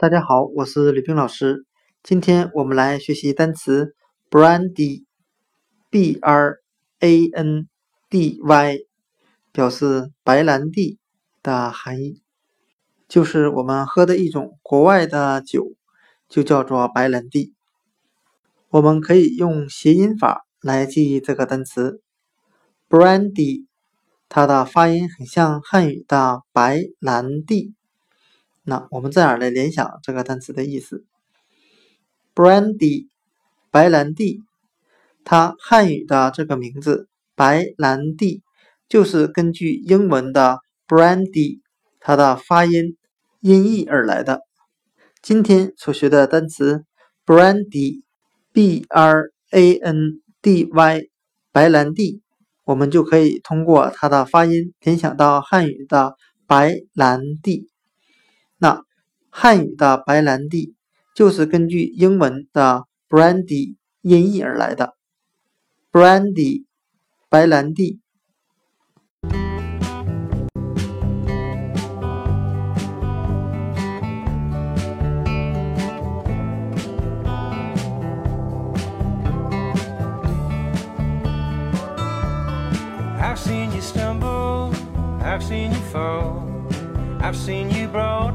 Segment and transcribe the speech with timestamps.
[0.00, 1.66] 大家好，我是李冰老师。
[2.04, 3.96] 今天我们来学习单词
[4.30, 6.60] brandy，b r
[7.00, 7.68] a n
[8.08, 8.78] d y，
[9.50, 11.00] 表示白兰地
[11.42, 12.22] 的含义，
[13.08, 15.72] 就是我们喝的一种国外的酒，
[16.28, 17.56] 就叫做白兰地。
[18.68, 22.00] 我们可以用谐音法来记忆这个单词
[22.88, 23.66] brandy，
[24.28, 27.74] 它的发音很像汉语的白兰地。
[28.68, 31.06] 那我们这样来联想这个单词的意思
[32.34, 33.08] ，brandy，
[33.70, 34.42] 白兰地，
[35.24, 38.42] 它汉语的这个名字白兰地，
[38.86, 41.60] 就是根据英文的 brandy，
[41.98, 42.98] 它的发音
[43.40, 44.42] 音译而来的。
[45.22, 46.84] 今天所学的单词
[47.24, 51.08] brandy，b r a n d y，
[51.52, 52.20] 白兰地，
[52.64, 57.70] 我们就可以通过它的发音联想到汉语的白兰地。
[58.60, 58.82] 那
[59.30, 60.74] 汉语的白兰地
[61.14, 64.94] 就是根据英文的 brandy 音译而来的
[65.92, 66.64] ，brandy
[67.28, 68.00] 白兰地。
[83.20, 84.72] I've seen you stumble,
[85.20, 86.42] I've seen you fall,
[87.20, 88.34] I've seen you broad.